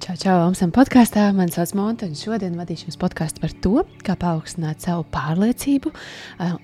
[0.00, 1.26] Čau, čau, Amsam podkāstā.
[1.36, 5.90] Mani sauc Monta, un šodien vadīšu jums podkāstu par to, kā paaugstināt savu pārliecību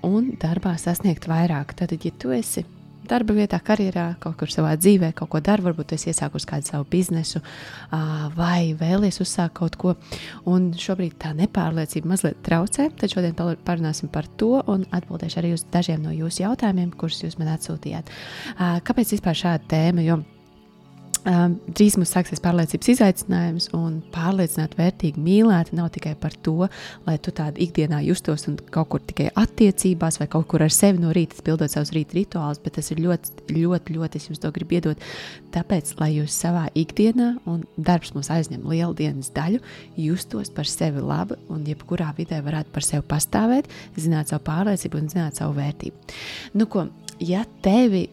[0.09, 1.75] un darbā sasniegt vairāk.
[1.77, 2.63] Tad, ja tu esi
[3.07, 6.87] darba vietā, karjerā, kaut kur savā dzīvē, kaut ko dari, varbūt esi iesākusi kādu savu
[6.89, 7.43] biznesu
[8.39, 9.93] vai vēlies uzsākt kaut ko,
[10.49, 15.67] un šobrīd tā nepārliecība mazliet traucē, tad šodien parunāsim par to un atbildēšu arī uz
[15.77, 18.09] dažiem no jūsu jautājumiem, kurus jūs man atsūtījāt.
[18.57, 20.07] Kāpēc vispār šāda tēma?
[20.09, 20.23] Jo
[21.27, 26.69] Um, drīz mums sāksies pārliecības izaicinājums, un pārliecināt, vērtīgi mīlēt, nav tikai par to,
[27.03, 31.03] lai tu tādā ikdienā justos un kaut kur tikai attiecībās, vai kaut kur ar sevi
[31.03, 34.53] no rīta pildot savus rīta rituālus, bet tas ir ļoti, ļoti, ļoti, es jums to
[34.55, 35.03] gribu iedot.
[35.57, 39.59] Tāpēc, lai jūs savā ikdienā, un darbs mums aizņem lielu dienas daļu,
[39.99, 43.67] justos par sevi labi un jebkurā vidē varētu par sevi pastāvēt,
[43.99, 46.15] zināt savu pārliecību un zināt savu vērtību.
[46.55, 46.87] Nu, ko,
[47.19, 48.05] ja tevi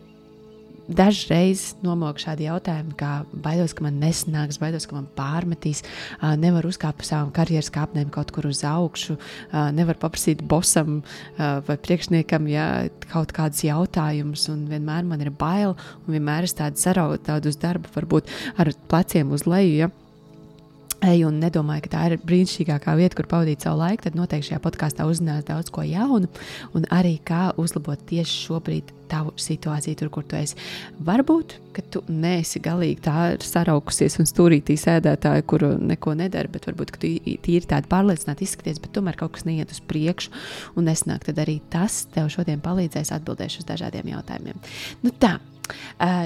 [0.88, 5.84] dažreiz nomok šādi jautājumi, kā baidos, ka man nesanāks, baidos, ka man pārmetīs,
[6.42, 9.18] nevar uzkāpt pa savām karjeras kāpnēm kaut kur uz augšu,
[9.78, 11.02] nevar paprasīt bosam
[11.38, 12.68] vai priekšniekam ja,
[13.14, 17.60] kaut kādus jautājumus, un vienmēr man ir bail, un vienmēr es tādu sarautu tādu uz
[17.62, 19.86] darbu, varbūt ar pleciem uz leju.
[19.86, 19.92] Ja
[21.04, 24.62] eju un nedomāju, ka tā ir brīnišķīgākā vieta, kur pavadīt savu laiku, tad noteikti šajā
[24.64, 26.30] podkāstā uzzinās daudz ko jaunu,
[26.78, 30.58] un arī kā uzlabot tieši šobrīd tavu situāciju, tur, kur tu esi.
[31.06, 36.94] Varbūt, ka tu neesi galīgi tā saraukusies un stūrītī sēdētāja, kuru neko nedara, bet varbūt,
[36.96, 37.12] ka tu
[37.46, 40.34] tīri tādi pārliecināti izskaties, bet tomēr kaut kas neiet uz priekšu
[40.80, 41.28] un nesnāk.
[41.28, 44.62] Tad arī tas tev šodien palīdzēs atbildēt uz dažādiem jautājumiem.
[45.06, 46.26] Nu tā, uh,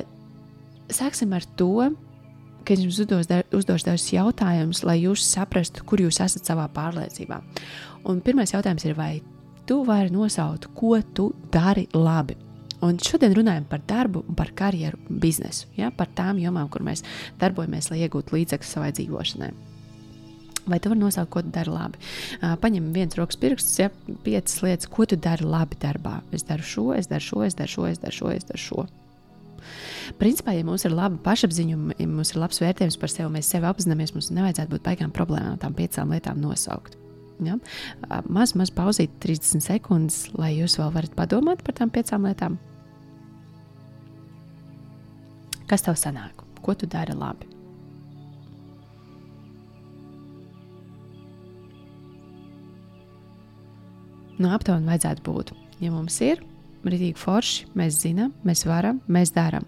[0.93, 1.89] sāksim ar to
[2.67, 7.39] ka es jums uzdos, uzdošu dažus jautājumus, lai jūs saprastu, kur jūs esat savā pārliecībā.
[8.11, 9.13] Un pirmais jautājums ir, vai
[9.67, 12.35] tu vari nosaukt, ko tu dari labi?
[12.83, 17.01] Un šodien runājam par darbu, par karjeru, biznesu, ja, par tām jomām, kur mēs
[17.41, 19.49] darbojamies, lai iegūtu līdzekļus savai dzīvošanai.
[20.67, 22.03] Vai tu vari nosaukt, ko tu dari labi?
[22.61, 23.87] Paņem viens rokas pirksts, ja
[24.25, 26.19] piecas lietas, ko tu dari labi darbā.
[26.35, 28.33] Es daru šo, es daru šo, es daru šo, es daru šo.
[28.35, 29.06] Es daru šo.
[30.21, 33.69] Principā, ja mums ir laba pašapziņa, ja mums ir labs vērtējums par sevi, mēs sevi
[33.69, 36.97] apzināmies, mums nevajadzētu būt baigām problēmām, tām piecām lietām nosaukt.
[37.43, 37.57] Ja?
[38.25, 42.57] Maz, maz pauzīt 30 sekundes, lai jūs vēl varat padomāt par tām piecām lietām.
[45.67, 46.45] Kas tev sanāk?
[46.63, 47.49] Ko tu dari labi?
[54.37, 55.51] Nu, aptuveni vajadzētu būt.
[55.81, 56.43] Ja mums ir
[56.93, 59.67] rītīgi forši, mēs zinām, mēs varam, mēs darām.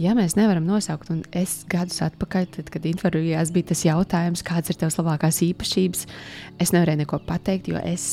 [0.00, 4.72] Ja mēs nevaram nosaukt, un es gadus atpakaļ, tad, kad intervijās bija tas jautājums, kādas
[4.72, 6.06] ir tavas labākās īpašības,
[6.62, 8.06] es nevarēju neko pateikt, jo es,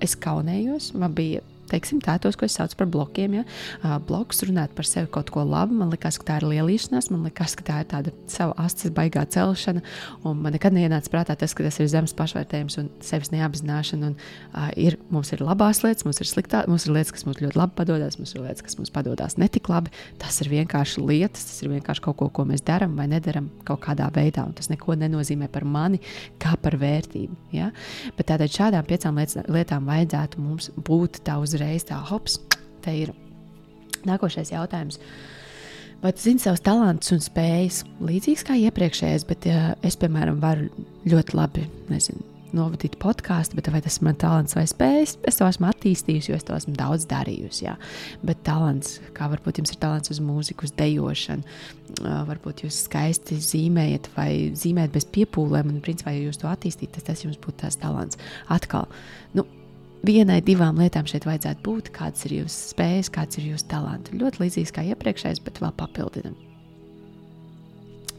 [0.00, 0.94] es kaunējos.
[0.96, 3.38] Man bija teiksim, tā, tos, ko es saucu par blokiem.
[3.40, 3.44] Ja?
[3.80, 5.76] Uh, bloks runāt par sevi kaut ko labu.
[5.78, 9.24] Man liekas, ka tā ir lielīšanās, man liekas, ka tā ir tāda sava astes baigā
[9.34, 9.84] celšana.
[10.24, 14.12] Man nekad neienāca prātā tas, ka tas ir zemes pašvērtējums un sevis neapzināšana.
[14.12, 14.18] Un,
[14.52, 17.60] uh, ir, mums ir labās lietas, mums ir sliktās, mums ir lietas, kas mums ļoti
[17.60, 19.92] labi padodas, mums ir lietas, kas mums padodas netik labi.
[20.22, 23.82] Tas ir vienkārši lietas, tas ir vienkārši kaut ko, ko mēs darām vai nedarām kaut
[23.86, 24.46] kādā veidā.
[24.56, 26.00] Tas neko nenozīmē par mani
[26.42, 27.36] kā par vērtību.
[27.54, 27.70] Ja?
[28.18, 29.18] Bet tātad šādām piecām
[29.52, 32.40] lietām vajadzētu mums būt tā uz uzreiz tā hops,
[32.84, 33.14] te ir
[34.08, 35.00] nākošais jautājums.
[36.04, 40.68] Vai tu zini savus talantus un spējas līdzīgas kā iepriekšējais, bet ja es, piemēram, varu
[41.08, 42.20] ļoti labi nezinu,
[42.54, 46.38] novadīt podkāstu, bet vai tas ir mans talants vai spējas, es to esmu attīstījusi, jo
[46.38, 47.64] es to esmu daudz darījusi.
[47.66, 47.74] Jā.
[48.26, 51.56] Bet talants, kā varbūt jums ir talants uz mūziku, uz dejošanu,
[52.28, 57.10] varbūt jūs skaisti zīmējat vai zīmējat bez piepūlēm, un principā, ja jūs to attīstītu, tad
[57.10, 58.20] tas jums būtu tās talants.
[58.52, 58.90] Atkal,
[59.38, 59.48] nu,
[60.06, 64.12] vienai, divām lietām šeit vajadzētu būt, kādas ir jūsu spējas, kāds ir jūsu talants.
[64.14, 66.36] Ļoti līdzīgs kā iepriekšējais, bet vēl papildinam.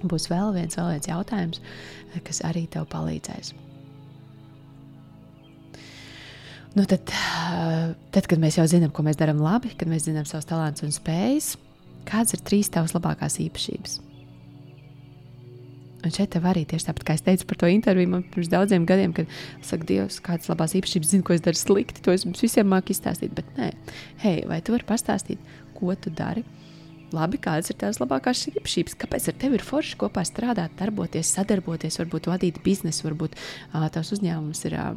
[0.06, 1.62] Būs vēl viens, vēl viens jautājums,
[2.26, 3.54] kas arī tev palīdzēs.
[6.76, 7.08] Nu tad,
[8.12, 10.92] tad, kad mēs jau zinām, ko mēs darām labi, kad mēs zinām savus talantus un
[10.92, 11.54] spējas,
[12.08, 14.02] kādas ir trīs tavas labākās īpašības?
[16.06, 19.16] Un šeit arī tieši tāpat, kā es teicu par to interviju man pirms daudziem gadiem,
[19.18, 19.32] kad
[19.66, 22.94] saka, Dievs, kādas labās īpašības zinu, ko es daru slikti, to es jums visiem māku
[22.94, 23.34] izstāstīt.
[23.38, 23.72] Bet nē,
[24.22, 25.42] hei, vai tu vari pastāstīt,
[25.78, 26.46] ko tu dari?
[27.14, 28.96] Labi, kādas ir tās labākās īpašības?
[29.00, 34.12] Kāpēc ar tevi ir forši kopā strādāt, darboties, sadarboties, varbūt vadīt biznesu, varbūt uh, tavs
[34.18, 34.96] uzņēmums ir uh,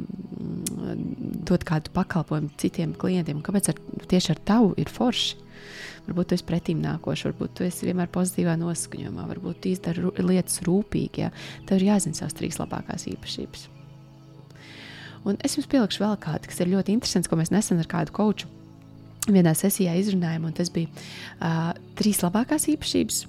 [1.49, 3.43] dot kādu pakalpojumu citiem klientiem.
[3.45, 5.45] Kāpēc ar, tieši ar tavu ir forši?
[6.09, 10.63] Varbūt tu esi pretīm nākošs, varbūt tu esi vienmēr pozitīvā noskaņojumā, varbūt tu izdari lietas
[10.65, 11.27] rūpīgi.
[11.27, 11.33] Ja?
[11.69, 13.67] Tev ir jāzina savas trīs labākās īpašības.
[15.29, 18.15] Un es jums pielikšu vēl kādu, kas ir ļoti interesants, ko mēs nesen ar kādu
[18.17, 18.49] koču
[19.29, 23.27] vienā sesijā izrunājām, un tas bija uh, trīs labākās īpašības.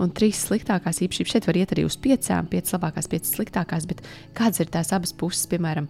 [0.00, 1.36] Un trīs sliktākās īpašības.
[1.36, 4.02] Šeit var iet arī uz piecām, piecas labākās, piecas sliktākās, bet
[4.36, 5.46] kādas ir tās abas puses?
[5.50, 5.88] Piemēram,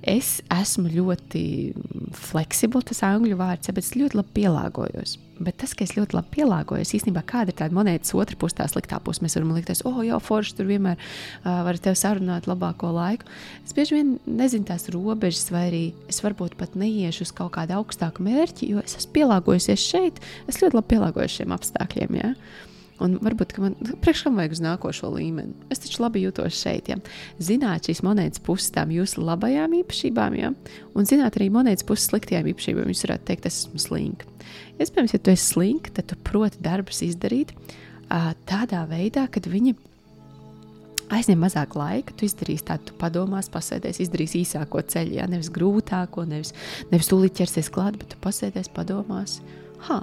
[0.00, 1.42] es esmu ļoti
[2.16, 5.18] fleksibls, tas angļu vārds, bet es ļoti labi pielāgojos.
[5.40, 8.66] Bet tas, ka es ļoti labi pielāgojos, īstenībā kāda ir tā monētas otra puse, tā
[8.68, 9.22] sliktā puse.
[9.24, 13.28] Mēs varam likties, oh, jau forši tur vienmēr uh, var tevi sarunāt labāko laiku.
[13.64, 17.78] Es bieži vien nezinu tās robežas, vai arī es varbūt pat neiešu uz kaut kādu
[17.78, 20.20] augstāku mērķi, jo es esmu pielāgojusies šeit.
[20.44, 22.20] Es ļoti labi pielāgojos šiem apstākļiem.
[22.20, 22.34] Ja?
[23.00, 25.54] Un varbūt man priekš kam vajag uz nākošo līmeni.
[25.72, 26.90] Es taču labi jūtos šeit.
[26.92, 26.98] Ja?
[27.42, 30.52] Zināt šīs monētas puses tām jūsu labajām īpašībām, ja?
[30.94, 32.90] un zināt arī monētas puses sliktajām īpašībām.
[32.92, 34.28] Jūs varētu teikt, es esmu slinks.
[34.80, 37.54] Iespējams, ja tu esi slinks, tad tu proti darbus izdarīt
[38.48, 39.76] tādā veidā, kad viņi
[41.14, 46.24] aizņem mazāk laika, tu izdarīsi tādu, tu padomās, pasēdēs, izdarīsi īsāko ceļu, ja nevis grūtāko,
[46.28, 46.54] nevis,
[46.92, 49.40] nevis tūlīt ķersies klāt, bet tu pasēdēs, padomās,
[49.88, 50.02] ha,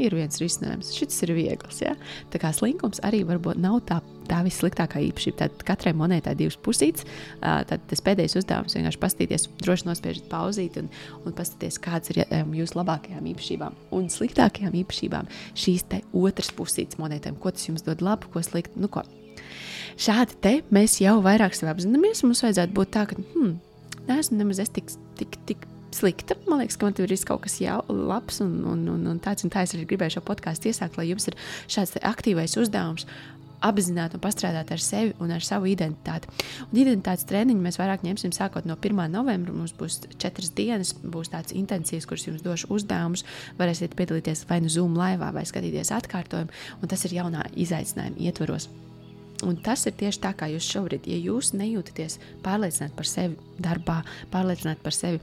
[0.00, 0.92] ir viens risinājums.
[0.96, 1.80] Šis ir viegls.
[1.84, 1.94] Ja?
[2.32, 4.00] Tā kā slinkums arī varbūt nav tā,
[4.30, 5.38] tā vissliktākā īpašība.
[5.44, 7.06] Tad katrai monētai divas pusītes.
[7.40, 10.90] Tad tas pēdējais uzdevums vienkārši paskatīties, droši nospiežot pauzīt un,
[11.24, 12.22] un paskatīties, kādas ir
[12.60, 15.30] jūsu labākajām īpašībām un sliktākajām īpašībām.
[15.58, 15.86] Šīs
[16.16, 18.80] otras pusītes monētām, ko tas jums dod labu, ko sliktu.
[18.80, 19.04] Nu, ko?
[20.00, 22.22] Šādi te mēs jau vairāk sev apzināmies.
[22.24, 23.58] Mums vajadzētu būt tā, ka hmm,
[24.08, 24.88] neesmu nemaz tik,
[25.18, 26.36] tik, tik slikta.
[26.48, 29.46] Man liekas, ka man tur ir kaut kas jau labs un, un, un, un tāds
[29.46, 29.64] un tā.
[29.66, 31.36] Es arī gribēju šo podkāstu iesākt, lai jums ir
[31.70, 33.06] šāds aktīvais uzdevums.
[33.60, 36.30] Apzināti un pastrādāt ar sevi un ar savu identitāti.
[36.70, 39.02] Un identitātes treniņu mēs vairāk ņemsim sākot no 1.
[39.12, 39.52] novembra.
[39.52, 43.26] Mums būs četras dienas, būs tāds intensīvs, kurš jums dos uzdevumus.
[43.60, 46.56] Varēsiet piedalīties vai nu Zoom laivā, vai skatīties atkārtojumu.
[46.80, 48.70] Un tas ir jaunā izaicinājuma ietvaros.
[49.44, 54.00] Un tas ir tieši tā, kā jūs šobrīd, ja jūs nejūtaties pārliecināti par sevi darbā,
[54.32, 55.20] pārliecināti par sevi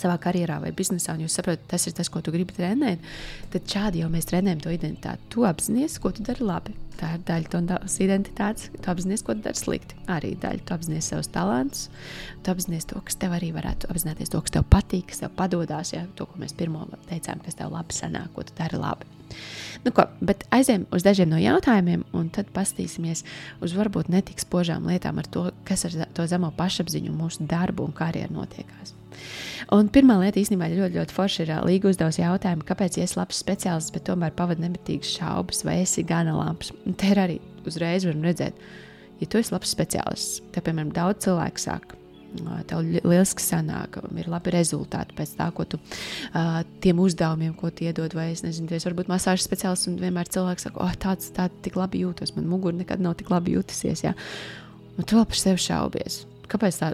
[0.00, 3.04] savā karjerā vai biznesā, un jūs saprotat, tas ir tas, ko tu gribi trenēt,
[3.52, 5.30] tad šādi jau mēs trenējam to identitāti.
[5.32, 6.76] Tu apzinājies, ko tu dari labi.
[6.96, 8.70] Tā ir daļa no tavas identitātes.
[8.72, 9.98] Tu apzinājies, ko tu dari slikti.
[10.12, 10.64] Arī daļa.
[10.64, 11.90] Tu apzinājies savus talantus,
[12.44, 15.92] tu apzinājies to, kas tev arī varētu apzināties, to, kas tev patīk, kas tev padodas.
[15.92, 16.06] Ja?
[16.16, 19.12] To, ko mēs pirmo teicām, kas tev labi sanāk, ko tu dari labi.
[19.84, 23.24] Nu, ko, bet aizējām uz dažiem no jautājumiem, un tad paskatīsimies
[23.62, 27.94] uz varbūt netik spožām lietām ar to, kas ar to zemo pašapziņu mūsu darbu un
[27.96, 28.94] karjeru notiekās.
[29.74, 33.94] Un pirmā lieta īstenībā ļoti, ļoti forša ir Līga uzdevusi jautājumu, kāpēc esi labs speciālists,
[33.94, 36.72] bet tomēr pavadi nemitīgas šaubas, vai esi gana labs.
[36.86, 38.66] Un te ir arī uzreiz varam redzēt,
[39.20, 41.98] ja tu esi labs speciālists, tad, piemēram, daudz cilvēku saka,
[42.68, 47.86] tev lieliski sanāk, ir labi rezultāti pēc tā, ko tu uh, tiem uzdevumiem, ko tu
[47.86, 51.48] iedod, vai es nezinu, es varbūt masāžas speciālists, un vienmēr cilvēks saka, oh, tāds, tā
[51.64, 54.14] tik labi jūtos, man mugura nekad nav tik labi jutusies, jā.
[54.96, 56.24] Un tu vēl par sevi šaubies.
[56.50, 56.92] Kāpēc tā?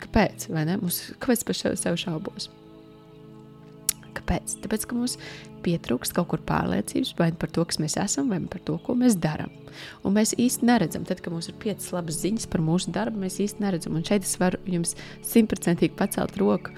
[0.00, 0.48] Kāpēc?
[0.50, 2.48] Mums, kāpēc par sevi šaubos?
[4.16, 4.56] Kāpēc?
[4.64, 5.16] Tāpēc, ka mums
[5.64, 9.18] pietrūkst kaut kur pārliecības vai par to, kas mēs esam, vai par to, ko mēs
[9.20, 9.52] darām.
[10.06, 13.38] Un mēs īsti neredzam, tad, kad mums ir piecas labas ziņas par mūsu darbu, mēs
[13.44, 13.98] īsti neredzam.
[13.98, 16.74] Un šeit es varu jums simtprocentīgi pacelt roku.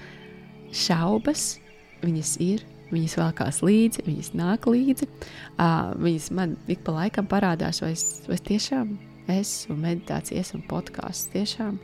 [0.73, 1.55] Šaubas,
[2.03, 5.09] viņas ir, viņas velkās līdzi, viņas nāk līdzi.
[5.55, 8.93] Uh, viņas man ik pa laikam parādās, vai es, vai es tiešām
[9.31, 11.77] es un meditācijas un podkāsts tiešām.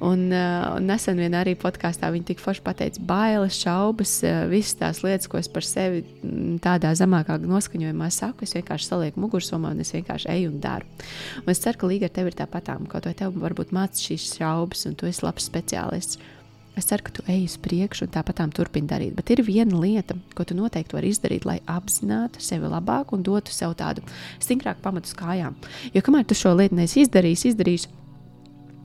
[0.00, 4.78] Un, uh, un nesen vien arī podkāstā viņi tik forši pateica, bailes, šaubas, uh, visas
[4.80, 8.48] tās lietas, ko es par sevi mm, tādā zemākā noskaņojumā saku.
[8.48, 10.88] Es vienkārši salieku mugursomā un es vienkārši eju un daru.
[11.44, 14.28] Un es ceru, ka līga ar tevi ir tāpatām, kaut vai tev varbūt mācīt šīs
[14.40, 16.20] šaubas, un tu esi labs speciālists.
[16.78, 19.14] Es ceru, ka tu ej uz priekšu un tāpat turpini darīt.
[19.16, 23.52] Bet ir viena lieta, ko tu noteikti vari izdarīt, lai apzinātu sevi labāk un dotu
[23.52, 24.04] sev tādu
[24.38, 25.58] stingrāku pamatu uz kājām.
[25.94, 27.88] Jo kamēr tu šo lietu neesi izdarījis, izdarījis,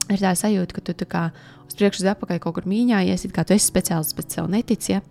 [0.09, 1.23] ir tā sajūta, ka tu tā kā
[1.67, 4.97] uz priekšu, uz atpakaļ kaut kur mīņājies, it kā tu esi speciālists, bet sev netici.
[4.97, 5.05] Ja?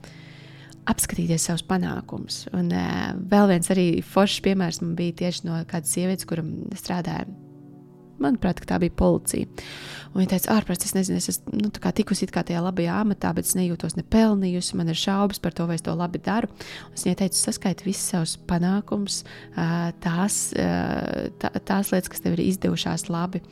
[0.91, 2.43] Apskatīties savus panākumus.
[2.59, 7.25] Un uh, vēl viens arī foršs piemērs man bija tieši no kādas sievietes, kuram strādāja
[8.23, 9.49] Manuprāt, tā bija policija.
[10.15, 13.57] Un viņa teica, ārprāts, es nezinu, es esmu nu, tikusi tajā labajā amatā, bet es
[13.59, 14.77] nejūtos nepelnījusi.
[14.79, 16.47] Man ir šaubas par to, vai es to labi daru.
[16.87, 19.25] Un es viņai teicu, saskaiti visus savus panākumus,
[20.05, 23.43] tās, tā, tās lietas, kas tev ir izdevušās labi,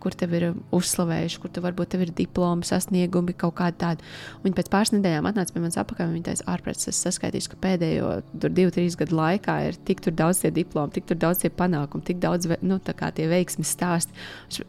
[0.00, 4.08] kur tev ir uzslavējuši, kur tev varbūt tev ir diplomi, sasniegumi, kaut kādi tādi.
[4.40, 7.52] Un viņa pēc pāris nedēļām atnāca pie manis apakā un viņa teica, ārprāts, es saskaitīšu,
[7.52, 8.14] ka pēdējo
[8.48, 12.48] divu, trīs gadu laikā ir tik daudz tie diplomi, tik daudz tie panākumi, tik daudz
[12.64, 14.16] nu, tie veiksmes stāsti.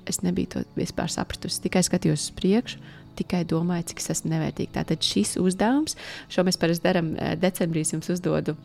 [0.10, 1.62] Es nebiju to vispār sapratusi.
[1.68, 2.82] Tikai skatījos uz priekšu,
[3.20, 4.76] tikai domāju, cik es esmu nevērtīga.
[4.82, 5.98] Tātad šis uzdevums,
[6.32, 8.58] šo mēs parasti darām eh, decembrī, jums uzdodu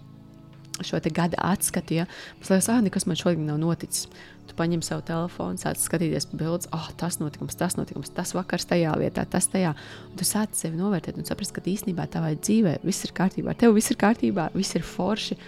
[0.84, 1.94] šo gada atskatu.
[1.94, 2.06] Ja?
[2.36, 4.08] Mums liekas, ah, nekas man šodien nav noticis.
[4.46, 8.68] Tu paņem savu telefonu, sāc skatīties bildes, ah, oh, tas notikums, tas notikums, tas vakars
[8.68, 9.74] tajā vietā, tas tajā.
[10.10, 13.56] Un tu sāc sevi novērtēt un saprast, ka īstenībā tavā dzīvē viss ir kārtībā.
[13.58, 15.38] Tev viss ir kārtībā, viss ir forši,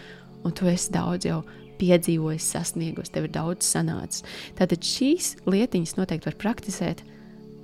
[0.45, 1.43] un tu esi daudz jau
[1.81, 4.25] piedzīvojis, sasniegus, tev ir daudz sanācis.
[4.59, 7.05] Tātad šīs lietiņas noteikti var praktizēt.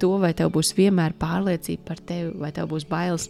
[0.03, 3.29] To, vai tev būs vienmēr pārliecība par tevi, vai tev būs bailes.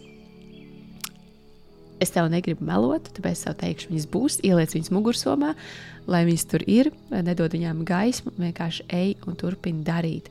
[2.01, 5.53] Es tev negribu melot, tāpēc es tev teikšu, viņas būs, ieliec viņas mugursomā,
[6.11, 10.27] lai viņas tur ir, nedod viņām gaismu, vienkārši ej un turpini darīt.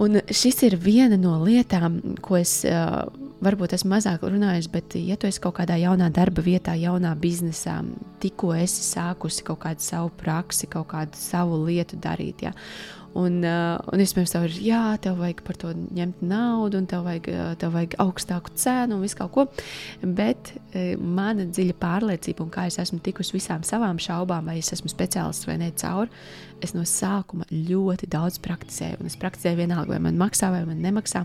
[0.00, 3.02] Un šis ir viena no lietām, ko es uh,
[3.44, 7.80] varbūt esmu mazāk runājis, bet, ja tu esi kaut kādā jaunā darba vietā, jaunā biznesā,
[8.22, 12.54] tikko esi sākusi kaut kādu savu praksi, kaut kādu savu lietu darīt, ja,
[13.18, 17.02] Un, uh, un iespējams, tev ir, jā, tev vajag par to ņemt naudu, un tev
[17.08, 19.46] vajag, uh, tev vajag augstāku cenu un visu kaut ko.
[20.04, 24.70] Bet uh, mana dziļa pārliecība, un kā es esmu tikusi visām savām šaubām, vai es
[24.76, 26.22] esmu speciālists vai ne cauri,
[26.62, 29.00] es no sākuma ļoti daudz praktizēju.
[29.02, 31.24] Un es praktizēju vienalga, vai man maksā vai man nemaksā.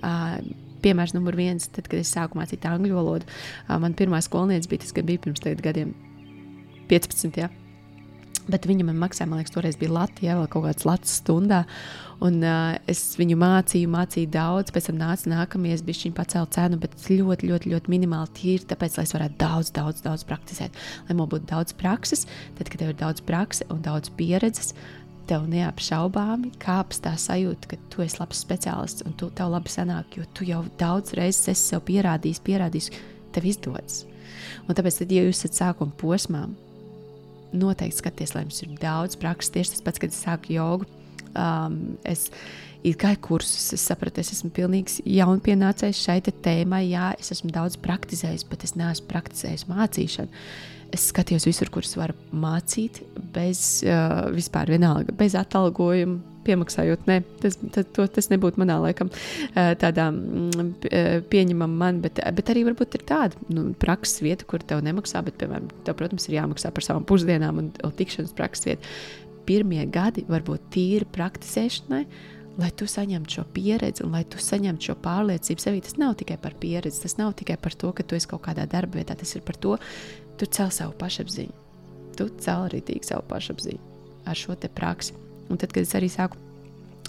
[0.00, 0.40] Uh,
[0.86, 4.86] piemērs numur viens, tad, kad es sāku mācīt angļu valodu, uh, man pirmā skolniece bija
[4.86, 5.92] tas, kad bija pirms gadiem
[6.88, 7.42] 15.
[7.44, 7.52] Ja?
[8.46, 11.64] Bet viņa man maksāja, man liekas, toreiz bija Latvija, vēl kaut kāds Latvijas stundā.
[12.24, 16.78] Un uh, es viņu mācīju, mācīju daudz, pēc tam nāca nākamais, bija šī pacēla cenu,
[16.80, 20.78] bet ļoti, ļoti, ļoti minimāli tīri, tāpēc, lai es varētu daudz, daudz, daudz praktizēt.
[21.08, 22.24] Lai man būtu daudz prakses,
[22.56, 24.72] tad, kad tev ir daudz prakses un daudz pieredzes,
[25.26, 30.16] tev neapšaubāmi kāps tā sajūta, ka tu esi labs speciālists un tu, tev labi sanāk,
[30.16, 32.92] jo tu jau daudz reizes esi sev pierādījis, pierādījis,
[33.34, 34.04] tev izdodas.
[34.66, 36.46] Un tāpēc, tad, ja jūs esat sākuma posmā,
[37.54, 39.52] noteikti skaties, lai jums ir daudz prakses.
[39.54, 40.88] Tieši tas pats, kad es sāku jogu.
[41.36, 42.28] Um, es
[42.84, 46.84] gāju kursus, es sapratu, es esmu pilnīgs jaunpienācējs šai tēmai.
[46.90, 50.46] Jā, es esmu daudz praktizējis, bet es neesmu praktizējis mācīšanu.
[50.94, 53.02] Es skatījos visur, kur es varu mācīt,
[53.34, 57.06] bez uh, vispār vienalga, bez atalgojuma, piemaksājot.
[57.08, 59.10] Nē, tas, tas, to, tas nebūtu manā laikam
[59.54, 60.70] tādā mm,
[61.32, 65.38] pieņemama man, bet, bet arī varbūt ir tāda nu, prakses vieta, kur tev nemaksā, bet,
[65.42, 68.94] piemēram, tev, protams, ir jāmaksā par savām pusdienām un, un tikšanas prakses vietu.
[69.46, 72.02] Pirmie gadi varbūt tīri praktizēšanai,
[72.56, 75.82] lai tu saņemtu šo pieredzi un lai tu saņemtu šo pārliecību sevī.
[75.84, 78.66] Tas nav tikai par pieredzi, tas nav tikai par to, ka tu esi kaut kādā
[78.70, 79.76] darba vietā, tas ir par to,
[80.40, 81.62] tu cel savu pašapziņu.
[82.16, 83.92] Tu cel arī tīk savu pašapziņu
[84.26, 85.25] ar šo te praksi.
[85.50, 86.38] Un tad, kad es arī sāku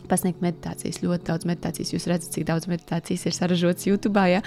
[0.07, 4.41] pasniegt meditācijas, ļoti daudz meditācijas, jūs redzat, cik daudz meditācijas ir saražotas YouTube, ja?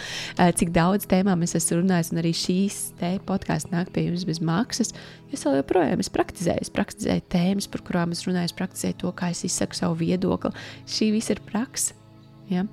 [0.57, 2.79] cik daudz tēmām es esmu runājis, un arī šīs
[3.29, 4.95] podkāsts nāk pie jums bez maksas.
[5.35, 9.45] Es vēl joprojām esmu praktizējis, praktizēju tēmas, par kurām es runāju, praktizēju to, kā es
[9.49, 10.55] izsaku savu viedokli.
[10.89, 11.97] Šī viss ir praksa.
[12.51, 12.65] Ja?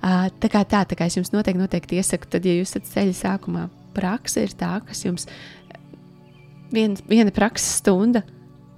[0.00, 3.18] Tā kā tā, tā kā es jums noteikti, noteikti iesaku, tad, ja jūs esat ceļa
[3.18, 3.66] sākumā,
[3.96, 5.28] praksa ir tā, kas jums
[6.72, 8.24] viena, viena praksa stunda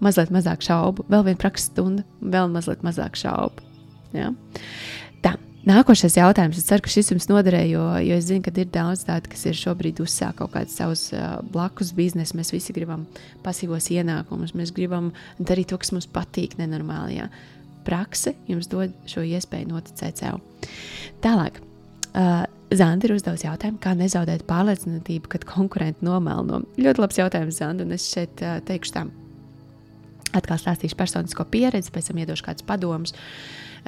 [0.04, 3.64] mazliet mazāk šaubu, vēl viena prakses stunda, vēl mazliet mazāk šaubu.
[4.16, 4.32] Ja?
[5.24, 5.36] Tā.
[5.68, 6.56] Nākošais jautājums.
[6.56, 9.42] Es ceru, ka šis jums noderēja, jo, jo es zinu, ka ir daudz tādu, kas
[9.50, 12.36] ir šobrīd uzsākuši kaut kādus savus uh, blakus biznesus.
[12.38, 13.04] Mēs visi gribam
[13.44, 17.18] pasīvos ienākumus, mēs gribam darīt to, kas mums patīk, nenormāli.
[17.18, 17.28] Jā.
[17.84, 20.40] Prakse jums dod šo iespēju noticēt sev.
[21.24, 21.60] Tālāk.
[22.14, 22.46] Uh,
[22.78, 26.62] Zanda ir uzdevusi jautājumu, kā nezaudēt pārliecinātību, kad konkurenti nomelno.
[26.76, 29.08] Ļoti labs jautājums, Zanda, un es šeit uh, teikšu tā
[30.36, 33.14] atkal stāstīšu personisko pieredzi, pēc tam iedošu kādus padomus.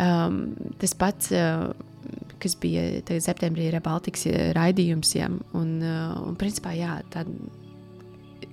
[0.00, 0.42] Um,
[0.80, 1.70] tas pats, uh,
[2.40, 7.34] kas bija septembrī, ir Baltikas raidījums, ja, un, uh, un principā, jā, tāda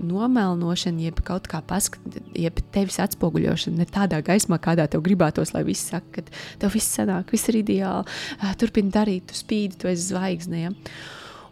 [0.03, 5.63] nomelnošana, jeb kaut kā paskatīt, jeb tevis atspoguļošana ne tādā gaismā, kādā tev gribētos, lai
[5.67, 9.89] viss saka, ka tev viss sanāk, viss ir ideāli, uh, turpini darīt, tu spīdi, tu
[9.91, 10.65] esi zvaigzne.
[10.67, 10.75] Ja.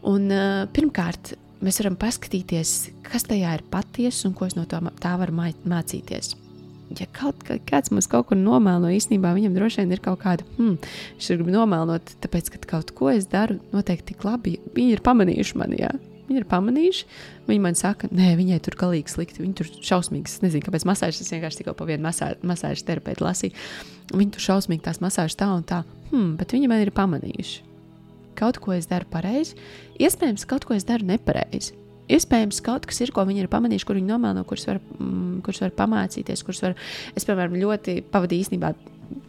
[0.05, 2.73] Un, uh, pirmkārt, mēs varam paskatīties,
[3.05, 6.35] kas tajā ir patiesa un ko no tā, varu mācīties.
[6.93, 10.75] Ja kaut kāds mums kaut kur nomēlo, īstenībā viņam droši vien ir kaut kāda, hmm,
[11.17, 14.59] viņš grib nomēlot, tāpēc, ka kaut ko es daru noteikti tik labi.
[14.75, 15.91] Viņi ir pamanījuši mani, jā.
[16.25, 17.07] Viņi ir pamanījuši,
[17.49, 21.21] viņi man saka, nē, viņai tur galīgi slikti, viņa tur šausmīgi, es nezinu, kāpēc masāžas,
[21.21, 23.53] es vienkārši tikko pa vienu masā, masāžas terapeitu lasīju.
[24.13, 27.74] Viņi tur šausmīgi tās masāžas tā un tā, hmm, bet viņi man ir pamanījuši
[28.37, 29.57] kaut ko es daru pareizi,
[30.01, 31.75] iespējams, kaut ko es daru nepareizi.
[32.05, 35.63] Iespējams, kaut kas ir, ko viņi ir pamanījuši, kur viņi nomēlo, kurus var, mm, kurus
[35.63, 36.75] var pamācīties, kurus var.
[37.17, 38.75] Es, piemēram, ļoti pavadīju īstenībā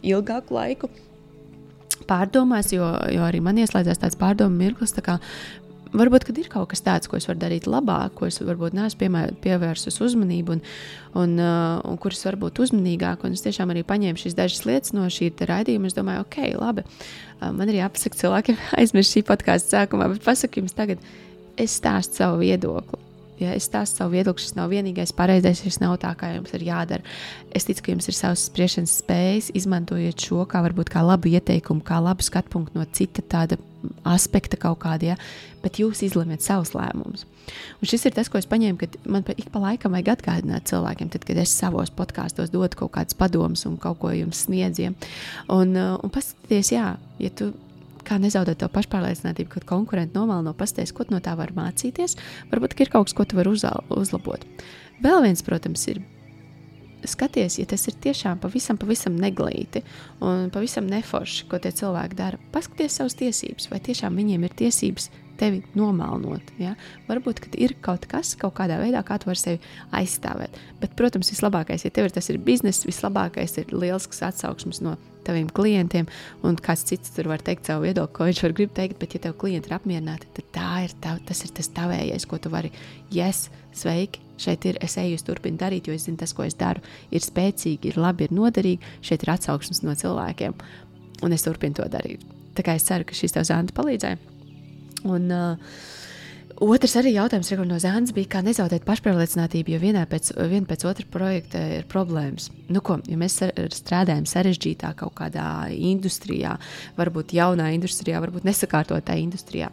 [0.05, 0.91] ilgāku laiku
[2.07, 4.93] pārdomās, jo, jo arī man ieslēdzās tāds pārdomu mirklis.
[4.93, 5.17] Tā kā,
[5.99, 9.09] varbūt ir kaut kas tāds, ko es varu darīt labāk, ko es varbūt neesmu
[9.43, 10.63] pievērsus uzmanību, un,
[11.21, 13.25] un, uh, un kuras var būt uzmanīgāk.
[13.27, 15.89] Un es tiešām arī paņēmu šīs dažas lietas no šī raidījuma.
[15.89, 16.85] Es domāju, ok, labi.
[17.41, 21.03] Man ir jāpasaka cilvēkiem, aizmirst šī podkāstu sākumā, bet pasaku jums tagad,
[21.57, 23.03] es stāstu savu viedokli.
[23.37, 26.65] Ja es stāstu savu viedokli, šis nav vienīgais pareizais, šis nav tā, kā jums ir
[26.65, 27.05] jādara.
[27.53, 31.85] Es ticu, ka jums ir savas spriešanas spējas, izmantojot šo kā varbūt kā labu ieteikumu,
[31.85, 33.59] kā labu skatu punktu no cita tāda
[34.07, 35.17] aspekta kaut kādā, ja?
[35.63, 37.25] bet jūs izlemat savus lēmumus.
[37.81, 40.67] Un šis ir tas, ko es paņēmu, kad man pa, ik pa laikam vajag atgādināt
[40.69, 44.87] cilvēkiem, tad, kad es savos podkāstos dodu kaut kādus padomus un kaut ko jums sniedzu.
[44.87, 45.13] Ja?
[45.53, 46.91] Un, uh, un paskatieties, jā,
[47.23, 47.51] ja tu
[48.07, 52.15] kā nezaudēt to pašpārliecinātību, kad konkurenti nomālo pasties, ko no tā var mācīties.
[52.51, 54.45] Varbūt ir kaut kas, ko tu vari uzlabot.
[55.03, 56.01] Vēl viens, protams, ir
[57.09, 59.83] skaties, ja tas ir tiešām pavisam, pavisam neglīti
[60.23, 62.41] un pavisam neforši, ko tie cilvēki dara.
[62.53, 66.53] Paskaties savas tiesības, vai tiešām viņiem ir tiesības tevi nomalnot.
[66.61, 66.73] Ja?
[67.07, 69.59] Varbūt ir kaut kas, kaut kādā veidā, kā tu vari sevi
[69.95, 70.57] aizstāvēt.
[70.81, 74.97] Bet, protams, vislabākais, ja tev ir tas ir bizness, vislabākais ir liels atsauksmes no
[75.27, 76.07] taviem klientiem,
[76.47, 79.25] un kāds cits tur var teikt savu viedokli, ko viņš var grib teikt, bet, ja
[79.25, 82.71] tev klienti ir apmierināti, tad tā ir tav, tas ir tas tavējais, ko tu vari,
[83.11, 86.57] yes, sveiki, šeit ir, es eju, es turpinu darīt, jo es zinu, tas, ko es
[86.57, 90.57] daru, ir spēcīgi, ir labi, ir noderīgi, šeit ir atsauksmes no cilvēkiem,
[91.25, 92.25] un es turpinu to darīt.
[92.57, 94.17] Tā kā es ceru, ka šis tev zāle palīdzēja.
[95.07, 95.77] Un, uh,
[96.57, 101.05] Otrs arī jautājums no Zēnas bija, kā nezaudēt pašpārliecinātību, jo vienā pēc, viena pēc otra
[101.13, 102.47] projekta ir problēmas.
[102.73, 103.37] Nu, ko, ja mēs
[103.77, 106.55] strādājam sarežģītā kaut kādā industrijā,
[106.97, 109.69] varbūt jaunā industrijā, varbūt nesakārtotā industrijā,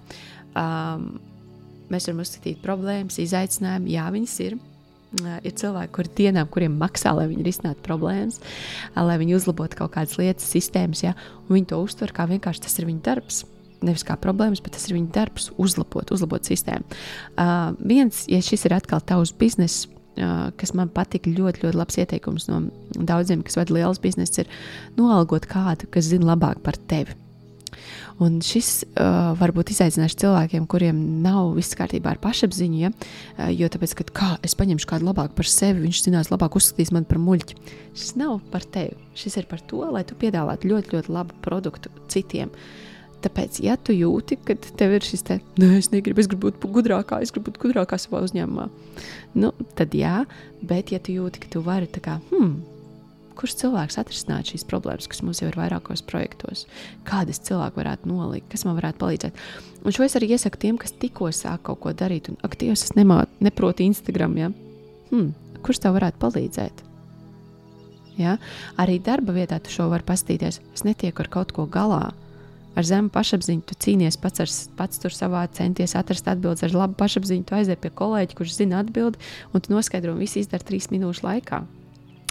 [0.53, 1.15] um,
[1.93, 3.93] mēs varam uzskatīt problēmas, izaicinājumus.
[3.95, 4.61] Jā, viņas ir.
[5.15, 8.41] Ir cilvēki, kuri dienām, kuriem maksā, lai viņi risinātu problēmas,
[8.99, 11.13] lai viņi uzlabotu kaut kādas lietas, sistēmas, ja,
[11.45, 13.45] un viņi to uztver kā vienkārši tas ir viņu darbs
[13.85, 16.87] nevis kā problēmas, bet tas ir viņa darbs, uzlabot, uzlabot sistēmu.
[17.35, 22.01] Uh, viens, ja šis ir atkal tavs bizness, uh, kas man patika, ļoti, ļoti labs
[22.01, 22.63] ieteikums no
[22.95, 24.51] daudziem, kas vada liels bizness, ir
[24.99, 27.17] noalgot kādu, kas zina labāk par tevi.
[28.23, 32.79] Un šis uh, var būt izaicinājums cilvēkiem, kuriem nav viss kārtībā ar pašapziņu.
[32.85, 32.93] Ja?
[33.37, 36.95] Uh, jo tāpēc, ka kā es paņemšu kādu labāku par sevi, viņš zinās, labāk uzskatīs
[36.95, 37.61] mani par muļķi.
[37.95, 38.97] Šis nav par tevi.
[39.19, 42.51] Šis ir par to, lai tu piedāvātu ļoti, ļoti labu produktu citiem.
[43.25, 46.67] Tāpēc, ja tu jūti, ka tev ir šis te, nē, es negribu, es gribu būt
[46.75, 48.67] gudrākā, es gribu būt gudrākā savā uzņēmumā,
[49.41, 50.27] nu, tad jā,
[50.61, 52.59] bet ja tu jūti, ka tu vari tā kā, hmm,
[53.39, 56.65] kurš cilvēks atrisināt šīs problēmas, kas mums jau ir vairākos projektos,
[57.09, 59.45] kādas cilvēki varētu nolikt, kas man varētu palīdzēt.
[59.85, 62.97] Un šo es arī iesaku tiem, kas tikko sāk kaut ko darīt, un aktīvs es
[62.99, 64.51] nemā, neprotu Instagram, ja?
[65.13, 65.31] hmm,
[65.67, 66.85] kurš tev varētu palīdzēt?
[68.19, 68.37] Ja?
[68.81, 70.61] Arī darba vietā tu šo vari pastīties.
[70.75, 72.13] Es netieku ar kaut ko galā
[72.75, 76.99] ar zemu pašapziņu tu cīnies pats, ar, pats tur savā centies atrast atbildes, ar labu
[76.99, 79.21] pašapziņu tu aizies pie kolēģa, kurš zina atbildi,
[79.55, 81.63] un tu noskaidro un visu izdara trīs minūšu laikā.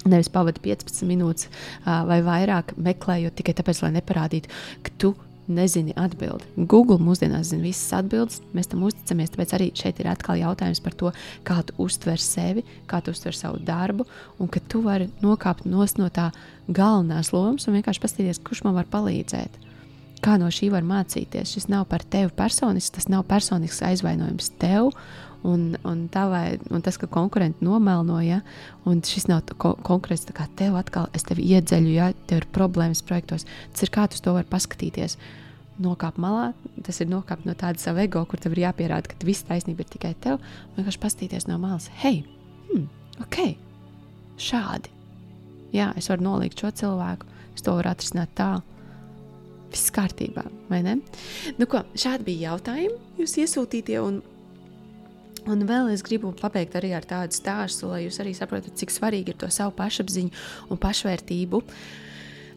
[0.10, 4.52] Nevis pavadi 15 minūtes uh, vai vairāk meklējot tikai tāpēc, lai neparādītu,
[4.84, 5.14] ka tu
[5.48, 6.46] nezini atbildi.
[6.72, 9.34] Google mūsdienās zina visas atbildes, mēs tam uzticamies.
[9.34, 11.12] Tāpēc arī šeit ir atkal jautājums par to,
[11.48, 14.08] kā tu uztver sevi, kā tu uztver savu darbu,
[14.40, 16.30] un ka tu vari nokāpt no tā
[16.68, 19.60] galvenās lomas un vienkārši paskatīties, kurš man var palīdzēt
[20.24, 21.52] kā no šī var mācīties.
[21.52, 24.94] Šis nav par tevi personisks, tas nav personisks aizvainojums tev.
[25.44, 28.40] Un, un, tavai, un tas, ka konkurenti nomelnoja,
[28.88, 33.04] un šis nav ko, konkrēts kā tev atkal, es tevi iedzeļu, ja tev ir problēmas
[33.04, 33.44] projektos.
[33.76, 35.18] Tas ir kā tu to vari paskatīties.
[35.84, 36.54] Nokāpt malā,
[36.86, 39.92] tas ir nokāpt no tāda sava ego, kur tev ir jāpierāda, ka viss taisnība ir
[39.92, 40.40] tikai tev.
[40.78, 42.22] Vienkārši paskatīties no malas, hei,
[42.70, 42.88] hmm,
[43.26, 43.40] ok,
[44.40, 44.94] šādi.
[45.74, 48.52] Jā, es varu nolikt šo cilvēku, es to varu atrisināt tā,
[49.74, 51.00] viss kārtībā, vai ne?
[51.58, 53.98] Nu, ko, šādi bija jautājumi, jūs iesūtītie.
[54.04, 54.22] Un,
[55.50, 59.34] un vēl es gribu pabeigt arī ar tādu stāstu, lai jūs arī saprotat, cik svarīgi
[59.34, 60.32] ir to savu pašapziņu
[60.72, 61.64] un pašvērtību.
[61.64, 62.04] Uh,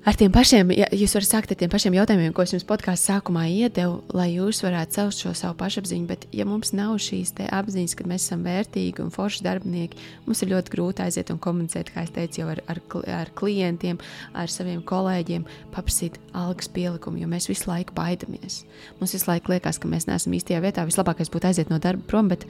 [0.07, 3.11] ar tiem pašiem, ja jūs varat sākt ar tiem pašiem jautājumiem, ko es jums podkāstu
[3.11, 6.07] sākumā iedevu, lai jūs varētu celt šo savu pašapziņu.
[6.07, 10.53] Bet, ja mums nav šīs apziņas, ka mēs esam vērtīgi un forši darbinieki, mums ir
[10.55, 12.83] ļoti grūti aiziet un komunicēt, kā es teicu, jau ar, ar,
[13.19, 13.99] ar klientiem,
[14.39, 18.63] ar saviem kolēģiem, paprasīt algas pielikumu, jo mēs visu laiku baidamies.
[19.01, 20.87] Mums visu laiku liekas, ka mēs neesam īstajā vietā.
[20.87, 22.47] Vislabākais būtu aiziet no darba prom, bet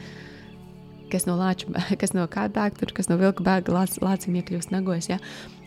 [1.13, 4.75] kas no lāča, kas no kāda bēga, tur, kas no vilka bēga, lāc, lācim iekļūst
[4.75, 5.11] nagos.
[5.13, 5.21] Ja?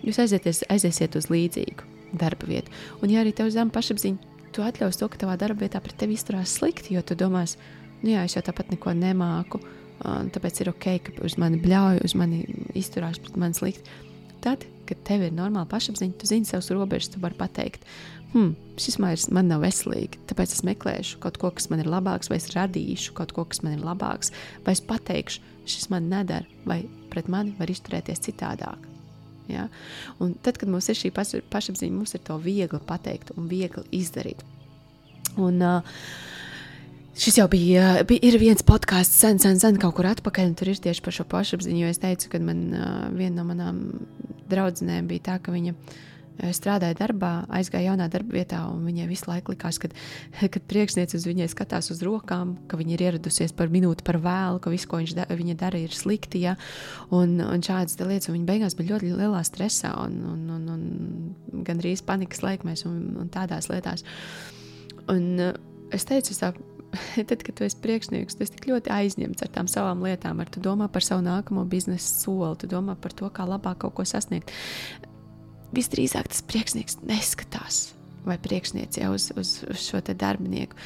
[0.04, 1.88] Jūs aizieties, aiziesiet uz līdzīgu
[2.20, 2.74] darba vietu.
[3.04, 6.18] Un, ja arī tev zem pašapziņa, tu atļaus to, ka tavā darba vietā pret tevi
[6.18, 7.58] izturās slikti, jo tu domās,
[8.02, 9.62] nu jā, es jau tāpat neko nemāku,
[10.02, 12.44] tāpēc ir ok, ka uz mani bļauj, uz mani
[12.80, 13.98] izturās pret mani slikti.
[14.44, 17.84] Tad, kad tev ir normāla pašapziņa, tu zini savus robežas, tu vari pateikt,
[18.34, 22.32] hmm, šis vairs man nav veselīgi, tāpēc es meklēšu kaut ko, kas man ir labāks,
[22.32, 24.34] vai es radīšu kaut ko, kas man ir labāks,
[24.66, 28.88] vai es pateikšu, šis man nedara, vai pret mani var izturēties citādāk.
[29.50, 29.68] Ja?
[30.22, 34.46] Un tad, kad mums ir šī pašapziņa, mums ir to viegli pateikt un viegli izdarīt.
[35.38, 36.04] Un, uh,
[37.20, 40.78] Šis jau bija, bija viens podkāsts, sen, sen, sen kaut kur atpakaļ, un tur ir
[40.80, 41.90] tieši par šo pašapziņu.
[41.90, 43.82] Es teicu, ka man uh, viena no manām
[44.48, 45.74] draudzenēm bija tā, ka viņa
[46.56, 49.96] strādāja darbā, aizgāja jaunā darba vietā, un viņai visu laiku likās, kad,
[50.54, 54.62] kad priekšniece uz viņai skatās uz rokām, ka viņa ir ieradusies par minūti par vēlu,
[54.64, 56.44] ka viss, ko da, viņa dara, ir slikti.
[56.48, 56.56] Ja?
[57.16, 61.64] Un, un šādas lietas, un viņa beigās bija ļoti lielā stresā un, un, un, un
[61.68, 64.06] gandrīz panikas laikmēs un, un tādās lietās.
[65.10, 65.32] Un
[65.96, 66.54] es teicu, es tā,
[67.30, 70.50] tad, kad tu esi priekšnieks, tu esi tik ļoti aizņemts ar tām savām lietām, ar
[70.52, 74.08] tu domā par savu nākamo biznesa soli, tu domā par to, kā labāk kaut ko
[74.08, 74.54] sasniegt
[75.76, 77.90] visdrīzāk tas priekšnieks neskatās
[78.26, 80.78] vai priekšniece uz, uz, uz šo darbinieku.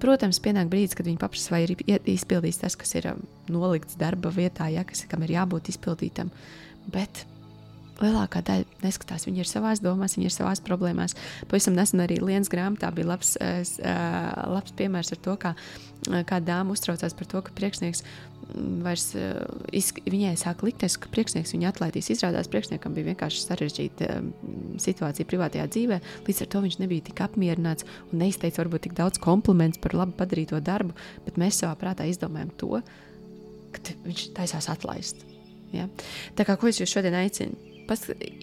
[0.00, 1.74] Protams, pienāk brīdis, kad viņi paprasa, vai ir
[2.08, 3.20] izpildīts tas, kas ir um,
[3.52, 6.30] nolikts darba vietā, ja, kas, kam ir jābūt izpildītam.
[6.88, 7.26] Bet
[8.00, 9.26] lielākā daļa neskatās.
[9.28, 11.16] Viņi ir savā domās, viņi ir savā problēmās.
[11.50, 13.62] Pavisam nesen arī Lienas grāmatā bija labs, uh,
[14.54, 15.54] labs piemērs ar to, kā
[16.00, 18.04] kāda dāma uztraucās par to, ka priekšnieks
[18.84, 19.12] vairs
[20.10, 22.10] viņai sāk likties, ka priekšnieks viņu atlaidīs.
[22.14, 24.10] Izrādās, priekšniekam bija vienkārši sarežģīta
[24.82, 29.22] situācija privātajā dzīvē, līdz ar to viņš nebija tik apmierināts un neizteica varbūt tik daudz
[29.22, 32.80] komplimentus par labi padarīto darbu, bet mēs savā prātā izdomājam to,
[33.70, 35.26] ka viņš taisās atlaist.
[35.74, 35.86] Ja?
[36.34, 37.69] Tā kā ko es jūs šodien aicinu?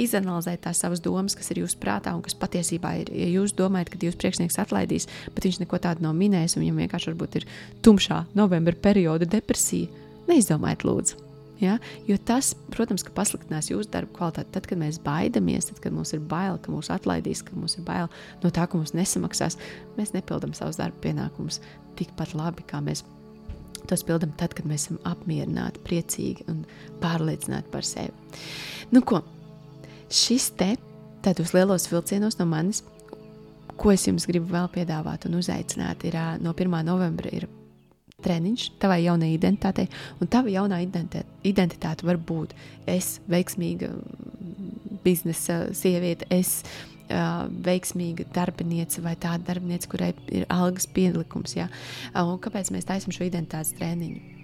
[0.02, 3.12] Izanalizēt tās savas domas, kas ir jūsu prātā un kas patiesībā ir.
[3.16, 6.84] Ja jūs domājat, ka jūsu priekšnieks atlaidīs, bet viņš neko tādu nav minējis, un viņam
[6.84, 7.48] vienkārši ir
[7.86, 9.88] tumšā novembra perioda depresija,
[10.28, 11.24] neizdomājiet, lūdzu.
[11.62, 11.78] Ja?
[12.06, 14.52] Jo tas, protams, ka pasliktinās jūsu darba kvalitāti.
[14.54, 17.86] Tad, kad mēs baidamies, tad, kad mums ir bail, ka mūs atlaidīs, ka mums ir
[17.88, 18.12] bail
[18.44, 19.58] no tā, ka mums nesamaksās,
[19.98, 21.62] mēs nepildām savus darba pienākumus
[21.98, 23.04] tikpat labi, kā mēs
[23.90, 26.62] tos pildām tad, kad mēs esam apmierināti, priecīgi un
[27.02, 28.14] pārliecināti par sevi.
[28.94, 29.24] Nu, ko?
[30.08, 30.76] Šis te
[31.26, 32.84] tādos lielos vilcienos no manis,
[33.78, 36.78] ko es jums gribu vēl piedāvāt un uzaicināt, ir no 1.
[36.88, 37.48] novembra ir
[38.24, 39.88] treniņš tavai jaunai identitātei,
[40.22, 42.56] un tava jaunā identitāte, var būt
[42.90, 43.92] es veiksmīga
[45.04, 51.58] biznesa sieviete, es uh, veiksmīga darbiniece vai tāda darbiniece, kurai ir algas pielikums.
[51.60, 51.70] Ja?
[52.18, 54.37] Un kāpēc mēs taisām šo identitātes treniņu?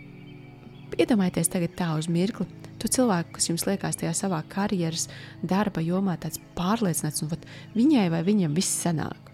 [0.94, 2.46] Iedomājieties tagad tā uz mirkli,
[2.82, 5.08] to cilvēku, kas jums liekas tajā savā karjeras,
[5.42, 7.32] darba jomā, tāds pārliecināts, un
[7.74, 9.32] viņai vai viņam viss sanāk.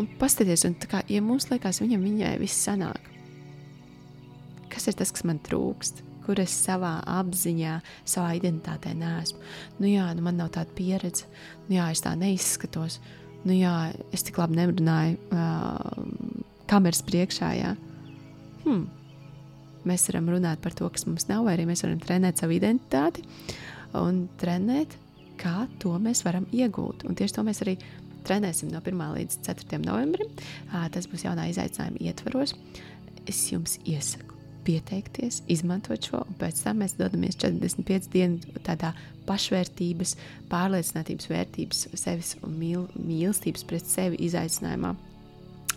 [0.00, 3.10] Un paskatieties, un kā, ja mums liekas, viņam viņai viss sanāk,
[4.72, 6.06] kas ir tas, kas man trūkst?
[6.20, 9.40] Kur es savā apziņā, savā identitātē neesmu.
[9.80, 11.26] Nu, jā, nu man nav tāda pieredze,
[11.66, 13.00] nu, jā, es tā neizskatos.
[13.42, 13.72] Nu, jā,
[14.14, 17.50] es tik labi nerunāju uh, kameras priekšā.
[17.56, 17.72] Jā.
[18.62, 18.84] Hmm,
[19.88, 23.24] Mēs varam runāt par to, kas mums nav, vai arī mēs varam trenēt savu identitāti
[23.96, 24.96] un trenēt,
[25.40, 27.06] kā to mēs varam iegūt.
[27.08, 27.78] Un tieši to mēs arī
[28.28, 29.06] trenēsim no 1.
[29.16, 29.80] līdz 4.
[29.86, 30.28] novembrim.
[30.68, 32.54] Tas būs jaunā izaicinājuma ietvaros.
[33.28, 38.92] Es jums iesaku pieteikties, izmantot šo, un pēc tam mēs dodamies 45 dienu tādā
[39.24, 40.16] pašvērtības,
[40.52, 44.92] pārliecinātības, vērtības, sevis un mīl, mīlestības pret sevi izaicinājumā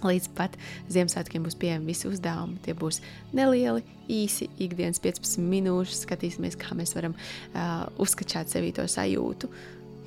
[0.04, 0.56] Līdz pat
[0.92, 2.60] Ziemassvētkiem būs pieejami visi uzdevumi.
[2.66, 3.00] Tie būs
[3.36, 6.04] nelieli, īsi, ikdienas 15 minūtes.
[6.04, 9.52] Skatīsimies, kā mēs varam uh, uzskatīt sevi to sajūtu.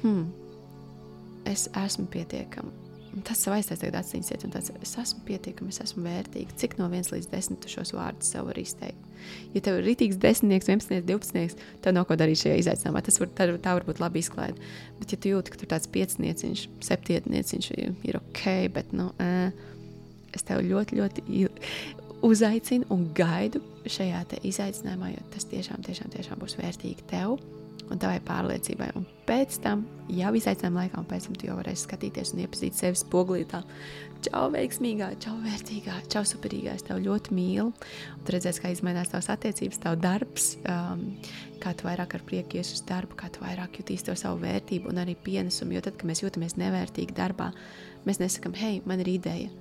[0.02, 0.26] Hmm.
[1.46, 2.86] Es esmu pietiekama.
[3.24, 6.52] Tas savā aizstājas tagad atcīmsiet, un tāds es esmu pietiekama, es esmu vērtīga.
[6.60, 9.06] Cik no 1 līdz 10 tu šos vārdus sev var izteikt?
[9.54, 13.00] Ja tev ir rītīgs 10, 11, 12, tev nav ko darīt šajā izaicinājumā.
[13.06, 14.60] Tas var, tā, tā var būt labi izklaide.
[14.98, 18.44] Bet, ja tu jūti, ka tur tāds piecnieciņš, septietnieciņš ir ok,
[18.76, 19.72] bet, nu, uh,
[20.34, 21.26] es tev ļoti, ļoti
[22.26, 27.36] uzaicinu un gaidu šajā izaicinājumā, jo tas tiešām, tiešām, tiešām būs vērtīgi tev
[27.86, 28.88] un tavai pārliecībai.
[28.98, 32.78] Un pēc tam, jau izaicinājuma laikā, un pēc tam tu jau varēsi skatīties un iepazīt
[32.78, 33.60] sevi spoglītā.
[34.26, 36.74] Čau, veiksmīgā, čau, vērtīgā, čau, superīgā.
[36.74, 37.68] Es tevi ļoti mīlu.
[37.70, 41.04] Un tu redzēsi, kā izmainās tavs attiecības, tavs darbs, um,
[41.62, 44.90] kā tu vairāk ar prieku ies uz darbu, kā tu vairāk jutīsi to savu vērtību
[44.90, 45.76] un arī pienesumu.
[45.76, 47.52] Jo tad, kad mēs jūtamies nevērtīgi darbā,
[48.08, 49.52] mēs nesakām, hei, man ir ideja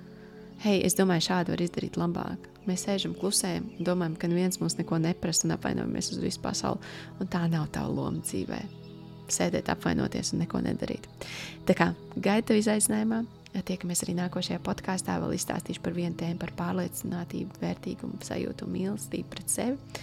[0.63, 2.49] hei, es domāju, šādi var izdarīt labāk.
[2.65, 6.93] Mēs sēžam klusējam, domājam, ka neviens mums neko neprasa un apvainojamies uz visu pasauli.
[7.21, 8.61] Un tā nav tava loma dzīvē.
[9.31, 11.05] Sēdēt, apvainoties un neko nedarīt.
[11.65, 13.23] Tā kā gaida izaicinājumā,
[13.65, 15.19] tiekamies arī nākošajā podkāstā.
[15.21, 20.01] Vēl izstāstīšu par vienu tēmu, par pārliecinātību, vērtīgumu, sajūtu un mīlestību pret sevi.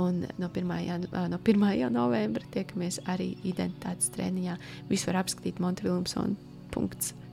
[0.00, 0.78] Un no 1.
[0.86, 1.66] Jan, no 1.
[1.98, 4.56] novembra tiekamies arī identitātes treniņā.
[4.90, 7.23] Visu var apskatīt Montevilumsona.com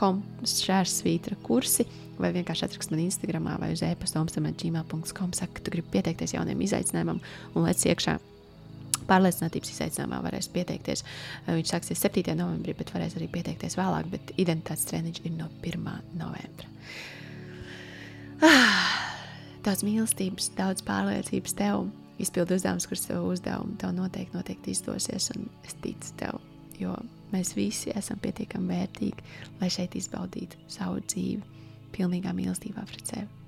[0.00, 1.84] com šķērsvītra kursi,
[2.20, 6.64] vai vienkārši atrakst man Instagram vai uz e-pasta omstamēģīmā.com, saka, ka tu gribi pieteikties jauniem
[6.64, 7.20] izaicinājumam
[7.54, 8.16] un lec iekšā.
[9.10, 11.02] Pārliecinātības izaicinājumā varēs pieteikties.
[11.48, 12.34] Viņš sāksies 7.
[12.38, 15.88] novembrī, bet varēs arī pieteikties vēlāk, bet identitātes treniņš ir no 1.
[16.20, 16.68] novembra.
[18.46, 18.92] Ah,
[19.66, 21.88] daudz mīlestības, daudz pārliecības tev.
[22.20, 26.49] Izpildu uzdevumus, kurus tev uzdevumu, tev noteikti, noteikti izdosies, un es ticu tev
[26.80, 26.94] jo
[27.32, 29.26] mēs visi esam pietiekami vērtīgi,
[29.60, 33.39] lai šeit izbaudītu savu dzīvi pilnīgā mīlestībā pret sevi.